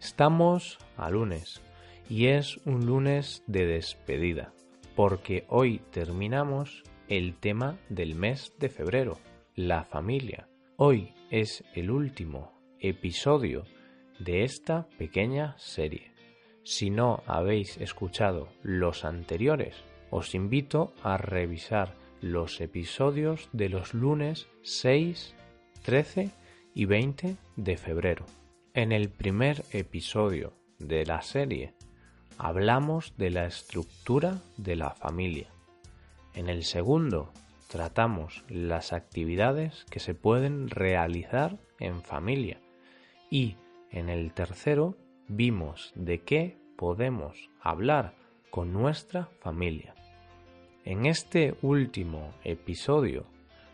[0.00, 1.60] Estamos a lunes
[2.08, 4.52] y es un lunes de despedida
[4.94, 9.18] porque hoy terminamos el tema del mes de febrero,
[9.54, 10.48] la familia.
[10.76, 13.64] Hoy es el último episodio
[14.18, 16.12] de esta pequeña serie.
[16.62, 19.74] Si no habéis escuchado los anteriores,
[20.10, 25.34] os invito a revisar los episodios de los lunes 6,
[25.82, 26.30] 13
[26.74, 28.24] y 20 de febrero.
[28.72, 31.74] En el primer episodio de la serie
[32.38, 35.48] hablamos de la estructura de la familia.
[36.34, 37.32] En el segundo
[37.68, 42.60] tratamos las actividades que se pueden realizar en familia.
[43.30, 43.56] Y
[43.90, 44.96] en el tercero
[45.28, 48.14] vimos de qué podemos hablar
[48.50, 49.94] con nuestra familia.
[50.84, 53.26] En este último episodio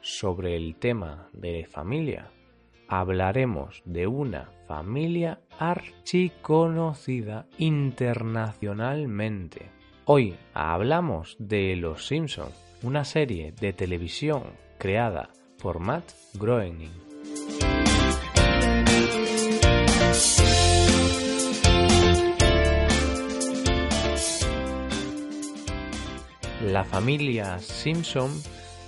[0.00, 2.30] sobre el tema de familia,
[2.88, 9.70] hablaremos de una familia archiconocida internacionalmente.
[10.04, 12.48] Hoy hablamos de Los Simpson,
[12.82, 14.44] una serie de televisión
[14.78, 16.92] creada por Matt Groening.
[26.62, 28.30] La familia Simpson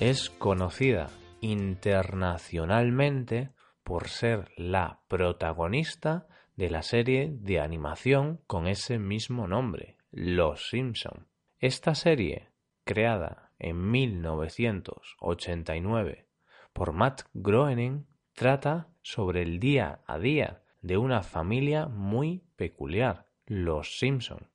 [0.00, 3.50] es conocida internacionalmente
[3.88, 11.26] por ser la protagonista de la serie de animación con ese mismo nombre, Los Simpson.
[11.58, 12.50] Esta serie,
[12.84, 16.28] creada en 1989
[16.74, 18.04] por Matt Groening,
[18.34, 24.50] trata sobre el día a día de una familia muy peculiar, los Simpson.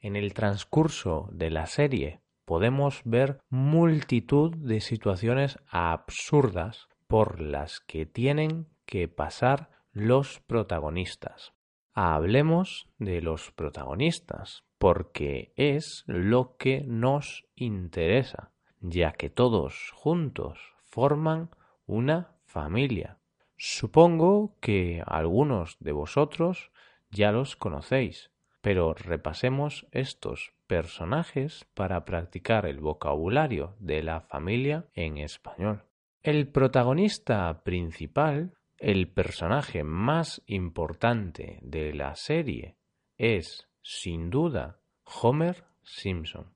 [0.00, 8.06] En el transcurso de la serie podemos ver multitud de situaciones absurdas por las que
[8.06, 11.54] tienen que pasar los protagonistas.
[11.92, 21.50] Hablemos de los protagonistas, porque es lo que nos interesa, ya que todos juntos forman
[21.84, 23.18] una familia.
[23.56, 26.70] Supongo que algunos de vosotros
[27.10, 35.18] ya los conocéis, pero repasemos estos personajes para practicar el vocabulario de la familia en
[35.18, 35.89] español.
[36.22, 42.76] El protagonista principal, el personaje más importante de la serie,
[43.16, 46.52] es, sin duda, Homer Simpson.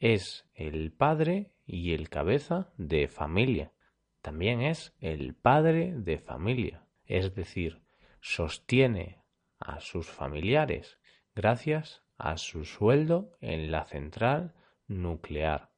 [0.00, 3.70] Es el padre y el cabeza de familia.
[4.22, 7.82] También es el padre de familia, es decir,
[8.22, 9.20] sostiene
[9.58, 10.98] a sus familiares
[11.34, 14.54] gracias a su sueldo en la central
[14.86, 15.75] nuclear.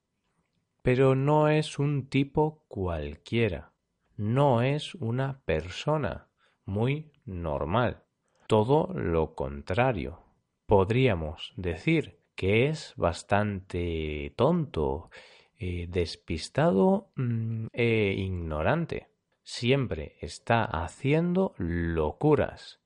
[0.82, 3.72] Pero no es un tipo cualquiera,
[4.16, 6.28] no es una persona
[6.64, 8.04] muy normal,
[8.46, 10.20] todo lo contrario.
[10.66, 15.10] Podríamos decir que es bastante tonto,
[15.58, 19.08] eh, despistado mm, e ignorante.
[19.42, 22.80] Siempre está haciendo locuras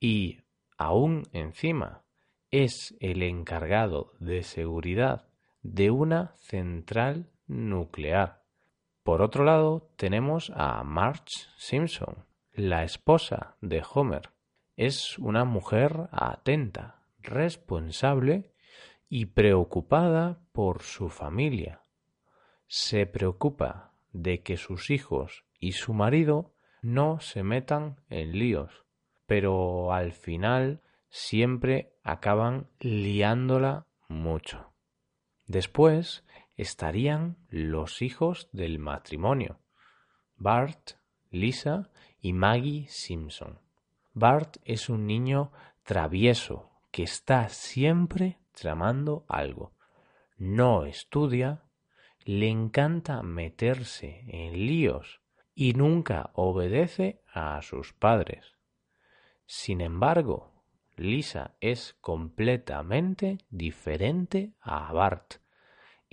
[0.00, 0.40] y
[0.76, 2.02] aún encima
[2.50, 5.28] es el encargado de seguridad
[5.62, 8.42] de una central nuclear.
[9.02, 14.30] Por otro lado, tenemos a Marge Simpson, la esposa de Homer.
[14.76, 18.52] Es una mujer atenta, responsable
[19.08, 21.82] y preocupada por su familia.
[22.66, 28.84] Se preocupa de que sus hijos y su marido no se metan en líos,
[29.26, 34.72] pero al final siempre acaban liándola mucho.
[35.46, 36.24] Después
[36.56, 39.60] estarían los hijos del matrimonio,
[40.36, 40.92] Bart,
[41.30, 43.60] Lisa y Maggie Simpson.
[44.12, 49.72] Bart es un niño travieso que está siempre tramando algo.
[50.38, 51.62] no estudia,
[52.24, 55.20] le encanta meterse en líos
[55.54, 58.56] y nunca obedece a sus padres.
[59.46, 60.52] Sin embargo,
[60.96, 65.36] Lisa es completamente diferente a Bart.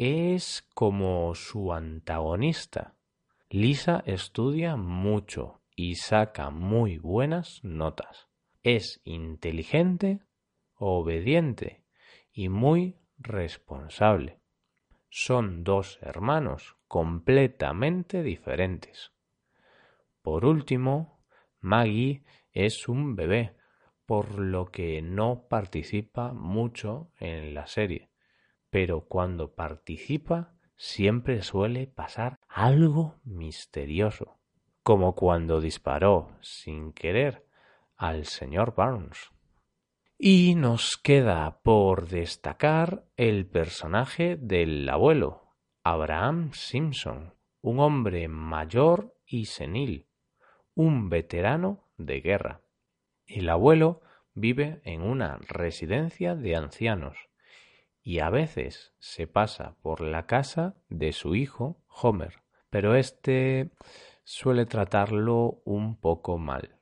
[0.05, 2.97] Es como su antagonista.
[3.50, 8.27] Lisa estudia mucho y saca muy buenas notas.
[8.63, 10.19] Es inteligente,
[10.75, 11.85] obediente
[12.33, 14.41] y muy responsable.
[15.07, 19.13] Son dos hermanos completamente diferentes.
[20.21, 21.23] Por último,
[21.61, 23.55] Maggie es un bebé,
[24.05, 28.12] por lo que no participa mucho en la serie.
[28.74, 34.40] Pero cuando participa siempre suele pasar algo misterioso,
[34.81, 37.46] como cuando disparó sin querer
[37.98, 39.30] al señor Barnes.
[40.18, 45.54] Y nos queda por destacar el personaje del abuelo,
[45.84, 50.08] Abraham Simpson, un hombre mayor y senil,
[50.74, 52.62] un veterano de guerra.
[53.28, 54.02] El abuelo
[54.34, 57.30] vive en una residencia de ancianos
[58.03, 63.71] y a veces se pasa por la casa de su hijo Homer, pero éste
[64.23, 66.77] suele tratarlo un poco mal.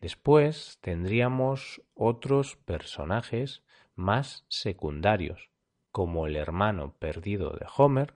[0.00, 3.62] Después tendríamos otros personajes
[3.94, 5.50] más secundarios,
[5.92, 8.14] como el hermano perdido de Homer,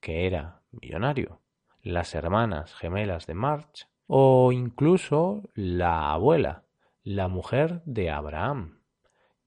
[0.00, 1.40] que era millonario,
[1.82, 6.64] las hermanas gemelas de March o incluso la abuela,
[7.04, 8.81] la mujer de Abraham,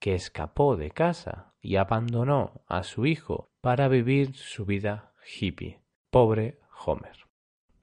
[0.05, 5.81] que escapó de casa y abandonó a su hijo para vivir su vida hippie.
[6.11, 7.25] Pobre Homer.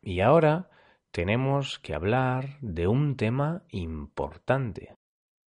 [0.01, 0.71] Y ahora
[1.11, 4.95] tenemos que hablar de un tema importante.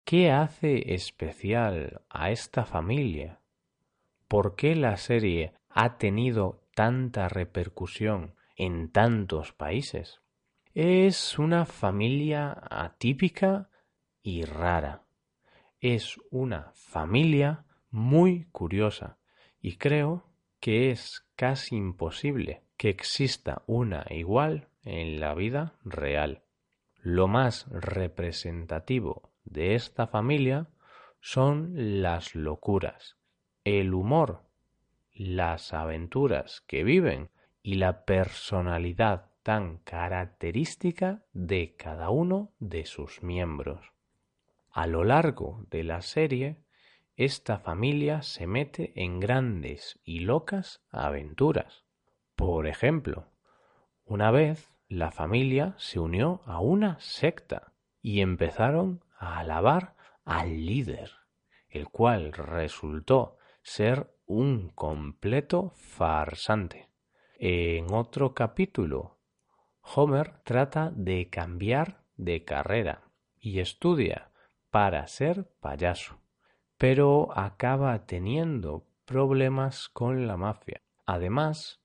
[0.04, 3.38] ¿Qué hace especial a esta familia?
[4.26, 10.22] ¿Por qué la serie ha tenido tanta repercusión en tantos países?
[10.74, 13.70] Es una familia atípica
[14.24, 15.03] y rara.
[15.86, 19.18] Es una familia muy curiosa
[19.60, 20.24] y creo
[20.58, 26.42] que es casi imposible que exista una igual en la vida real.
[27.02, 30.70] Lo más representativo de esta familia
[31.20, 33.18] son las locuras,
[33.62, 34.40] el humor,
[35.12, 37.28] las aventuras que viven
[37.62, 43.93] y la personalidad tan característica de cada uno de sus miembros.
[44.74, 46.56] A lo largo de la serie,
[47.14, 51.84] esta familia se mete en grandes y locas aventuras.
[52.34, 53.28] Por ejemplo,
[54.04, 57.72] una vez la familia se unió a una secta
[58.02, 59.94] y empezaron a alabar
[60.24, 61.12] al líder,
[61.68, 66.90] el cual resultó ser un completo farsante.
[67.38, 69.20] En otro capítulo,
[69.82, 73.04] Homer trata de cambiar de carrera
[73.38, 74.32] y estudia
[74.74, 76.18] para ser payaso,
[76.78, 80.82] pero acaba teniendo problemas con la mafia.
[81.06, 81.80] Además,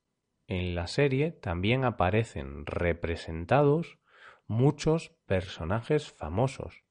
[0.48, 4.00] en la serie también aparecen representados
[4.48, 6.82] muchos personajes famosos.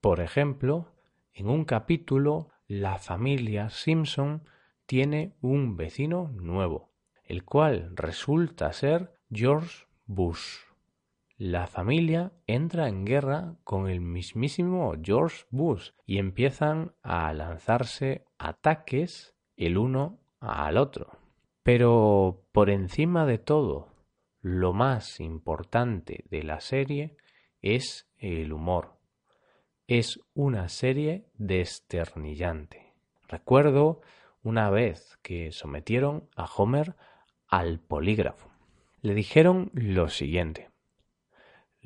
[0.00, 0.94] Por ejemplo,
[1.34, 4.48] en un capítulo la familia Simpson
[4.86, 6.92] tiene un vecino nuevo,
[7.24, 10.66] el cual resulta ser George Bush
[11.38, 19.34] la familia entra en guerra con el mismísimo George Bush y empiezan a lanzarse ataques
[19.56, 21.18] el uno al otro.
[21.62, 23.88] Pero por encima de todo,
[24.40, 27.16] lo más importante de la serie
[27.60, 28.98] es el humor.
[29.88, 32.94] Es una serie desternillante.
[33.28, 34.00] Recuerdo
[34.42, 36.96] una vez que sometieron a Homer
[37.46, 38.48] al polígrafo.
[39.02, 40.70] Le dijeron lo siguiente.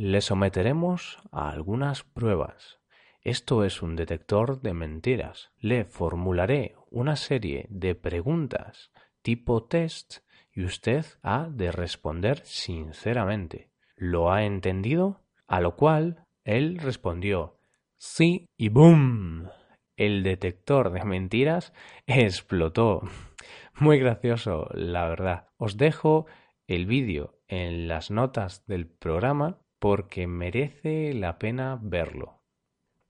[0.02, 2.78] Le someteremos a algunas pruebas.
[3.21, 5.50] Esto es un detector de mentiras.
[5.59, 10.21] Le formularé una serie de preguntas tipo test
[10.54, 13.69] y usted ha de responder sinceramente.
[13.95, 15.21] ¿Lo ha entendido?
[15.47, 17.59] A lo cual él respondió
[17.99, 19.50] sí y ¡boom!
[19.97, 21.75] El detector de mentiras
[22.07, 23.02] explotó.
[23.78, 25.49] Muy gracioso, la verdad.
[25.59, 26.25] Os dejo
[26.69, 32.42] el vídeo en las notas del programa porque merece la pena verlo.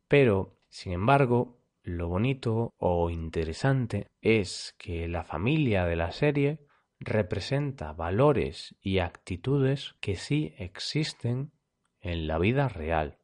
[0.09, 6.61] Pero, sin embargo, lo bonito o interesante es que la familia de la serie
[7.01, 11.51] representa valores y actitudes que sí existen
[12.01, 13.19] en la vida real.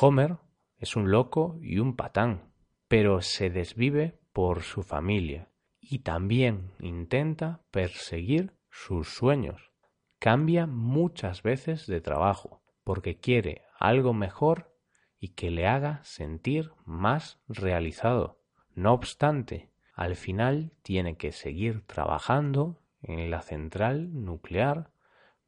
[0.00, 0.38] Homer
[0.78, 2.54] es un loco y un patán,
[2.88, 9.72] pero se desvive por su familia y también intenta perseguir sus sueños.
[10.18, 14.74] Cambia muchas veces de trabajo porque quiere algo mejor
[15.18, 18.40] y que le haga sentir más realizado.
[18.74, 24.90] No obstante, al final tiene que seguir trabajando en la central nuclear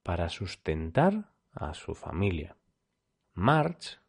[0.02, 2.56] para sustentar a su familia.
[3.32, 4.00] March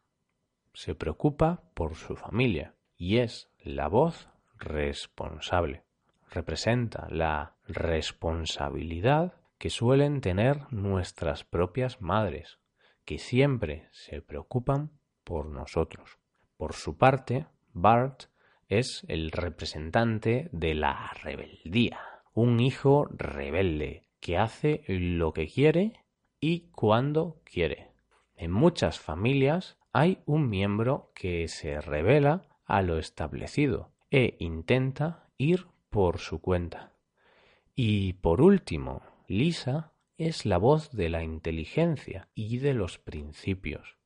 [0.72, 4.28] se preocupa por su familia y es la voz
[4.58, 5.84] responsable.
[6.30, 12.58] Representa la responsabilidad que suelen tener nuestras propias madres,
[13.06, 14.90] que siempre se preocupan
[15.24, 16.18] por nosotros.
[16.58, 18.24] Por su parte, Bart
[18.68, 22.00] es el representante de la rebeldía,
[22.34, 26.04] un hijo rebelde que hace lo que quiere
[26.40, 27.92] y cuando quiere.
[28.34, 35.66] En muchas familias hay un miembro que se revela a lo establecido e intenta ir
[35.90, 36.92] por su cuenta.
[37.74, 43.96] Y por último, Lisa es la voz de la inteligencia y de los principios.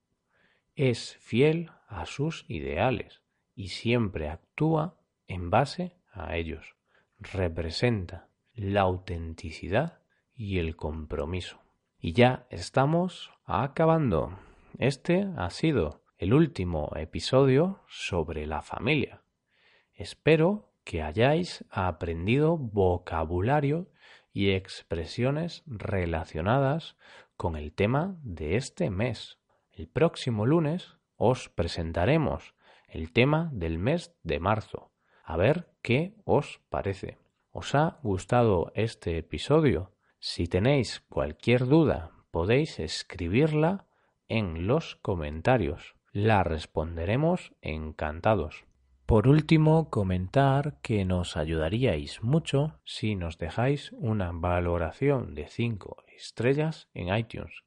[0.74, 3.22] Es fiel a sus ideales
[3.54, 6.76] y siempre actúa en base a ellos.
[7.18, 10.00] Representa la autenticidad
[10.34, 11.60] y el compromiso.
[11.98, 14.38] Y ya estamos acabando.
[14.78, 19.22] Este ha sido el último episodio sobre la familia.
[19.94, 23.88] Espero que hayáis aprendido vocabulario
[24.32, 26.96] y expresiones relacionadas
[27.36, 29.38] con el tema de este mes.
[29.72, 32.54] El próximo lunes os presentaremos
[32.88, 34.90] el tema del mes de marzo.
[35.24, 37.18] A ver qué os parece.
[37.52, 39.92] ¿Os ha gustado este episodio?
[40.18, 43.86] Si tenéis cualquier duda, podéis escribirla
[44.28, 45.94] en los comentarios.
[46.12, 48.64] La responderemos encantados.
[49.10, 56.88] Por último, comentar que nos ayudaríais mucho si nos dejáis una valoración de 5 estrellas
[56.94, 57.64] en iTunes.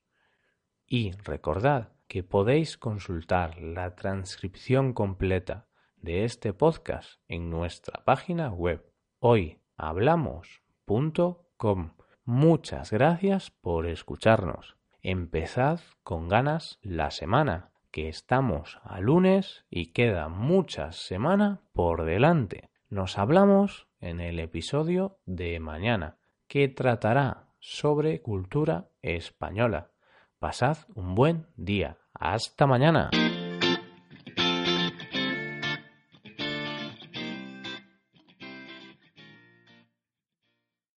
[0.87, 8.89] Y recordad que podéis consultar la transcripción completa de este podcast en nuestra página web
[9.19, 11.91] hoyhablamos.com.
[12.23, 14.77] Muchas gracias por escucharnos.
[15.01, 22.71] Empezad con ganas la semana, que estamos a lunes y queda mucha semana por delante.
[22.89, 29.91] Nos hablamos en el episodio de mañana, que tratará sobre cultura española.
[30.39, 31.99] Pasad un buen día.
[32.15, 33.11] Hasta mañana.